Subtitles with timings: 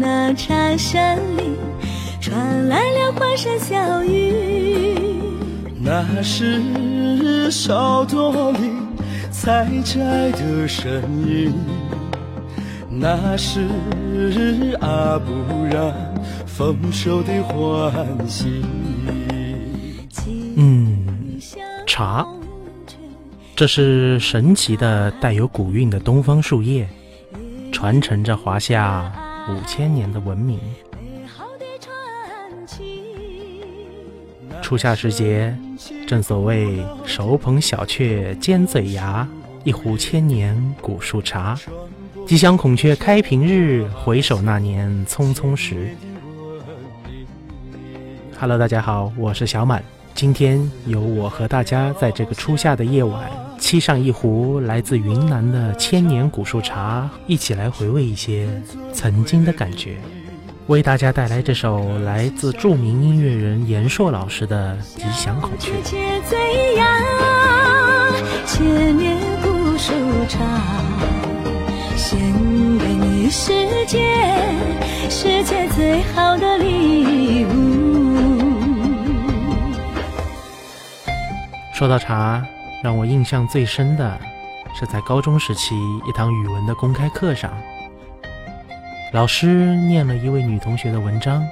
[0.00, 1.56] 那茶山里
[2.20, 4.94] 传来了欢声笑语，
[5.80, 8.76] 那是小多林
[9.32, 11.52] 采摘的声音，
[12.88, 13.66] 那是
[14.80, 15.92] 阿布让
[16.46, 18.62] 丰收的欢喜。
[20.54, 21.04] 嗯，
[21.88, 22.24] 茶，
[23.56, 26.88] 这是神奇的带有古韵的东方树叶，
[27.72, 29.12] 传承着华夏。
[29.48, 30.60] 五千年的文明。
[34.60, 35.56] 初夏时节，
[36.06, 39.26] 正所谓手捧小雀尖嘴牙，
[39.64, 41.58] 一壶千年古树茶。
[42.26, 45.88] 吉祥孔雀开屏日，回首那年匆匆时。
[48.38, 49.82] Hello，大家好，我是小满。
[50.14, 53.30] 今天由我和大家在这个初夏的夜晚，
[53.68, 58.48] 沏上一壶来自云南的千年古树茶，一起来回味一些
[58.94, 59.98] 曾经的感觉。
[60.68, 65.72] 为大家带来这首来自著名音乐人严硕老师的《吉祥孔雀》。
[68.46, 69.92] 千年古树
[70.30, 70.38] 茶，
[71.94, 72.18] 献
[72.78, 73.52] 给你世
[73.86, 73.98] 界，
[75.10, 78.48] 世界最好的礼物。
[81.74, 82.42] 说到茶，
[82.82, 84.18] 让我印象最深的
[84.78, 85.74] 是在高中时期
[86.06, 87.52] 一堂语文的公开课上，
[89.12, 91.44] 老师念了一位女同学的文章。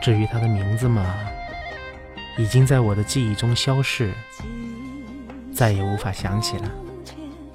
[0.00, 1.04] 至于她的名字嘛，
[2.38, 4.14] 已经在我的记忆中消逝，
[5.52, 6.70] 再也无法想起了。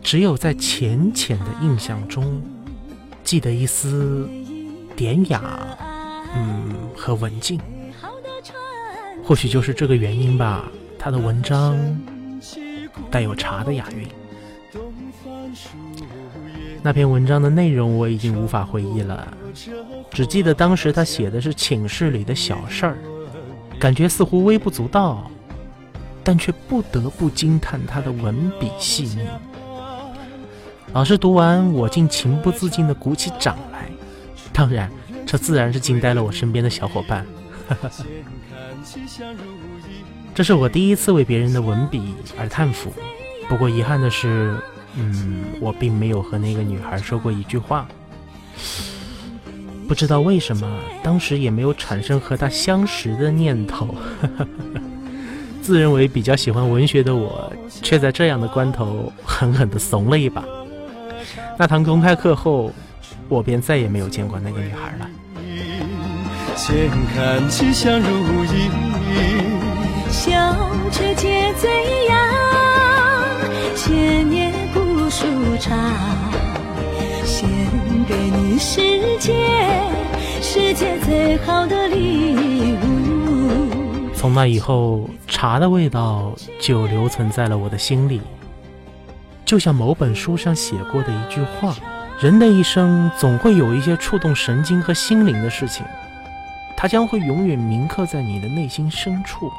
[0.01, 2.41] 只有在浅浅的印象中，
[3.23, 4.29] 记得一丝
[4.97, 5.41] 典雅，
[6.35, 7.57] 嗯，和文静。
[9.23, 10.65] 或许就是这个原因吧。
[10.99, 11.77] 他的文章
[13.13, 14.07] 带有茶的雅韵。
[16.81, 19.31] 那篇文章的内容我已经无法回忆了，
[20.09, 22.97] 只记得当时他写的是寝室里的小事儿，
[23.79, 25.29] 感觉似乎微不足道，
[26.23, 29.19] 但却不得不惊叹他的文笔细腻。
[30.91, 33.87] 老师读完，我竟情不自禁地鼓起掌来，
[34.51, 34.91] 当然，
[35.23, 37.23] 这自然是惊呆了我身边的小伙伴。
[40.33, 42.91] 这是我第一次为别人的文笔而叹服，
[43.47, 44.57] 不过遗憾的是，
[44.95, 47.87] 嗯，我并没有和那个女孩说过一句话。
[49.87, 53.93] 不知道为什么，当时也没有产生和她相识的念头。
[55.61, 60.43] 自认为比较喜欢文学的我，却在这样的关头狠狠地怂了一把。
[61.57, 62.71] 那堂公开课后，
[63.29, 65.09] 我便再也没有见过那个女孩了。
[66.55, 68.69] 千看吉祥如意。
[70.09, 70.31] 小
[70.91, 72.15] 雀结嘴呀，
[73.75, 75.25] 千年古树
[75.59, 75.75] 茶，
[77.25, 77.49] 献
[78.07, 79.33] 给你世界，
[80.41, 84.11] 世界最好的礼物。
[84.15, 88.21] 从那以后，茶的味道就留存在了我的心里。
[89.43, 91.75] 就像某本书上写过的一句话：
[92.19, 95.85] 人的一生总会有一些触动神经和心灵的事情，
[96.83, 99.49] 它将会永远铭刻在你的内心深处。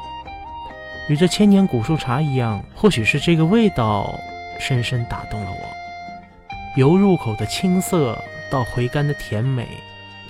[1.09, 4.13] 与这千年古树茶一样，或许是这个味道
[4.59, 6.79] 深深打动了我。
[6.79, 8.15] 由入口的青涩
[8.51, 9.67] 到回甘的甜美，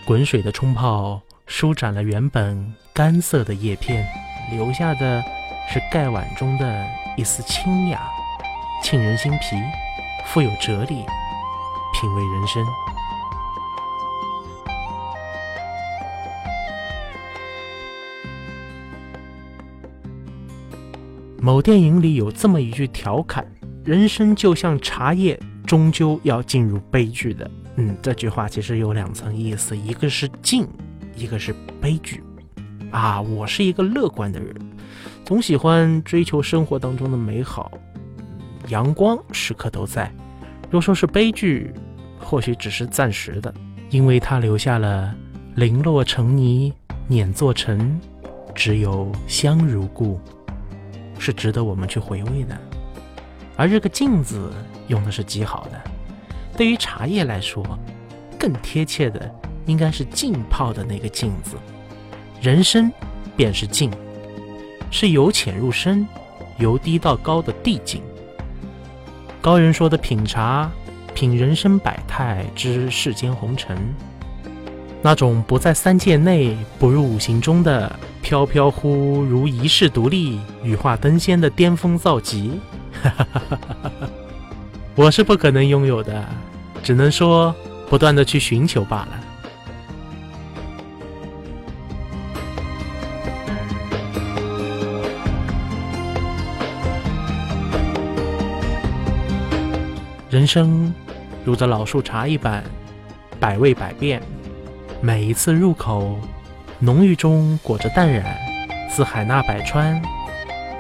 [0.06, 4.08] 滚水的冲泡舒展了原本干涩的叶片，
[4.50, 5.22] 留下的
[5.68, 6.88] 是盖碗中的
[7.18, 8.10] 一丝清雅，
[8.82, 9.58] 沁人心脾，
[10.28, 11.06] 富有哲理，
[11.94, 12.66] 品味人生。
[21.46, 23.46] 某电影里有这么一句调侃
[23.86, 30.68] ：“人生就像茶叶，终究要进入悲剧的。”嗯，这句话其实有两层意思，一个是静，
[31.16, 32.24] 一个是悲剧。
[32.90, 34.56] 啊，我是一个乐观的人，
[35.24, 37.72] 总喜欢追求生活当中的美好，
[38.70, 40.12] 阳光时刻都在。
[40.72, 41.72] 若说是悲剧，
[42.18, 43.54] 或许只是暂时的，
[43.92, 45.14] 因为它留下了
[45.54, 46.74] “零落成泥
[47.08, 48.02] 碾作尘，
[48.56, 50.20] 只有香如故”。
[51.18, 52.58] 是值得我们去回味的，
[53.56, 54.52] 而这个“静”字
[54.88, 55.82] 用的是极好的。
[56.58, 57.64] 对于茶叶来说，
[58.40, 59.34] 更贴切的
[59.66, 61.58] 应该是浸泡的那个“静”字。
[62.42, 62.92] 人生
[63.36, 63.92] 便是镜，
[64.92, 66.08] 是由浅入深，
[66.58, 68.02] 由低到高的递进。
[69.42, 70.72] 高人说的品茶，
[71.14, 73.78] 品人生百态，知世间红尘。
[75.06, 82.60] 那种不在三界内，不入五行中的飘飘忽如，一世独立，羽化登仙的巅峰造极，
[83.04, 84.10] 哈哈哈哈哈哈，
[84.96, 86.26] 我是不可能拥有的，
[86.82, 87.54] 只能说
[87.88, 89.10] 不断的去寻求罢了。
[100.32, 100.92] 人生
[101.44, 102.64] 如这老树茶一般，
[103.40, 104.20] 百味百变。
[105.02, 106.18] 每一次入口，
[106.80, 108.36] 浓郁中裹着淡然，
[108.90, 110.02] 似海纳百川，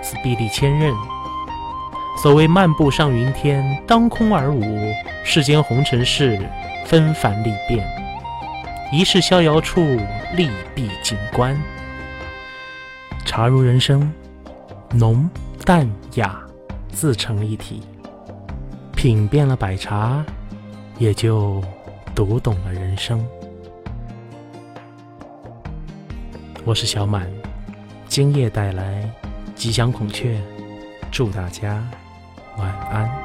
[0.01, 0.93] 似壁立千仞。
[2.21, 4.63] 所谓漫步上云天，当空而舞，
[5.23, 6.39] 世间红尘事，
[6.85, 7.85] 纷繁历变。
[8.91, 9.81] 一世逍遥处，
[10.33, 11.55] 利弊景观。
[13.25, 14.11] 茶如人生，
[14.93, 15.29] 浓
[15.65, 16.39] 淡雅
[16.89, 17.81] 自成一体。
[18.95, 20.23] 品遍了百茶，
[20.97, 21.61] 也就
[22.15, 23.23] 读懂了人生。
[26.65, 27.29] 我是小满，
[28.07, 29.07] 今夜带来
[29.55, 30.41] 吉祥孔雀，
[31.11, 31.87] 祝大家
[32.57, 33.24] 晚安。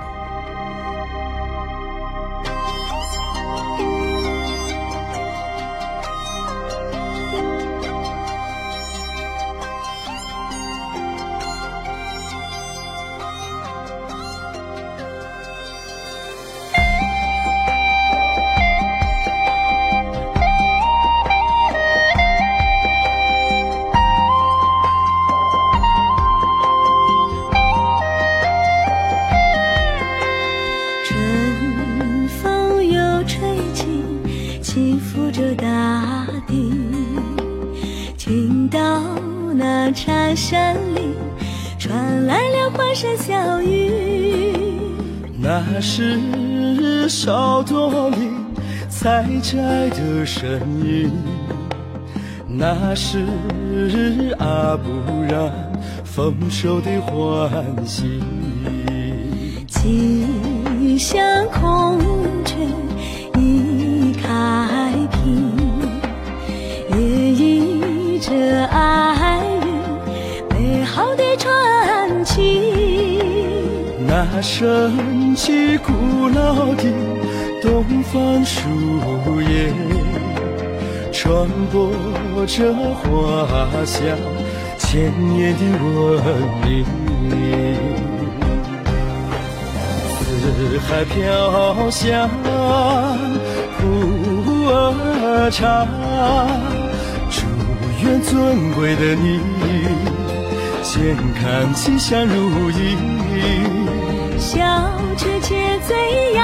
[39.92, 41.14] 茶山里
[41.78, 43.92] 传来了欢声笑语，
[45.38, 48.16] 那是少多里
[48.88, 50.48] 采摘的声
[50.84, 51.10] 音，
[52.46, 53.24] 那是
[54.38, 54.90] 阿布
[55.28, 55.52] 然
[56.04, 57.52] 丰收的欢
[57.86, 58.22] 喜。
[59.66, 61.98] 吉祥孔
[62.44, 62.54] 雀
[63.38, 65.52] 已开屏，
[66.90, 66.98] 也
[67.32, 68.89] 依着爱。
[74.12, 75.92] 那神奇古
[76.34, 76.82] 老的
[77.62, 78.68] 东方树
[79.40, 79.72] 叶，
[81.12, 81.92] 传播
[82.44, 83.06] 着花
[83.84, 84.18] 香
[84.76, 86.20] 千年的文
[86.64, 86.84] 明。
[90.18, 92.28] 四海飘香
[93.78, 93.84] 普
[94.66, 95.86] 洱茶，
[97.30, 97.46] 祝
[98.02, 99.38] 愿尊贵的你
[100.82, 102.96] 健康吉祥如意。
[104.40, 104.58] 小
[105.18, 106.42] 雀且醉呀，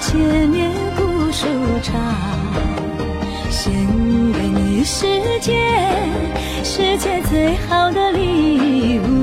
[0.00, 1.46] 千年古树
[1.82, 1.94] 茶，
[3.50, 3.72] 献
[4.34, 5.06] 给你世
[5.40, 5.56] 界，
[6.62, 9.15] 世界最好的礼物。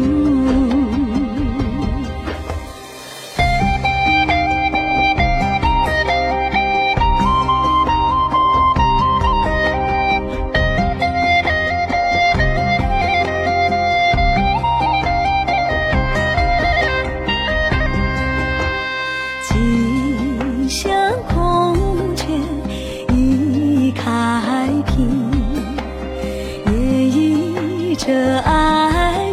[28.06, 29.32] 着爱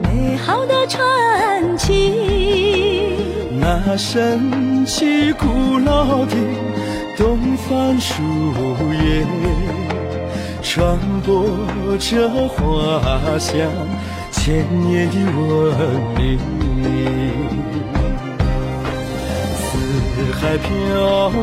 [0.00, 3.16] 美好的传奇
[3.58, 6.36] 那神奇古老的
[7.18, 8.22] 东方树
[8.92, 9.26] 叶，
[10.62, 10.96] 传
[11.26, 11.44] 播
[11.98, 13.68] 着花香
[14.30, 16.38] 千年的文明。
[19.58, 19.60] 四
[20.34, 20.68] 海飘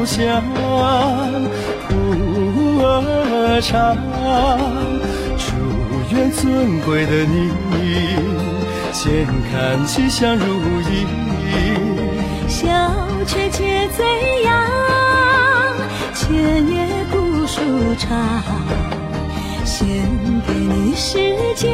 [0.05, 0.41] 香
[1.89, 1.91] 普
[2.81, 3.93] 洱茶，
[6.12, 7.51] 愿尊贵的你
[8.92, 11.06] 健康吉祥如意。
[12.48, 12.68] 小
[13.28, 14.68] 雀且醉呀，
[16.16, 17.62] 千年古树
[17.96, 18.42] 茶，
[19.63, 19.88] 献
[20.48, 21.70] 给你世界，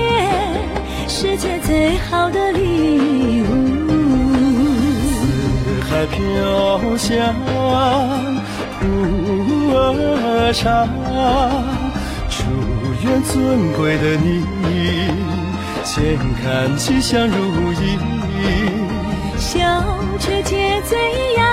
[1.07, 3.45] 世界最好的礼物。
[5.07, 7.33] 四海飘香
[8.81, 8.83] 普
[9.73, 10.85] 洱茶，
[13.31, 14.45] 尊贵的你
[15.83, 17.97] 健康吉祥如意。
[19.37, 19.59] 小
[20.19, 20.97] 雀皆醉
[21.33, 21.43] 呀，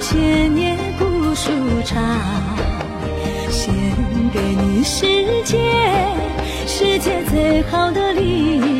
[0.00, 1.50] 千年古树
[1.84, 2.00] 茶，
[3.50, 3.74] 献
[4.32, 5.06] 给你世
[5.44, 5.58] 界，
[6.66, 8.71] 世界最好的礼。